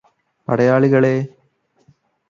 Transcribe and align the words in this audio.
പടയാളികളേ 0.47 1.15